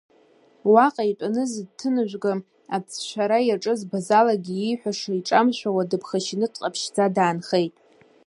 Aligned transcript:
Уаҟа 0.71 1.03
итәаны 1.11 1.43
зҭаҭыныжәга 1.51 2.31
ацәцәара 2.75 3.39
иаҿыз 3.47 3.81
Базалагьы, 3.89 4.53
ииҳәаша 4.57 5.11
иҿамшәауа, 5.19 5.89
дыԥхашьаны 5.89 6.47
дҟаԥшьӡа 6.53 7.05
даанхеит. 7.15 7.73